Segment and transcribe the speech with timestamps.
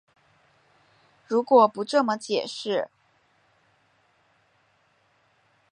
[1.27, 2.89] 如果不这么解释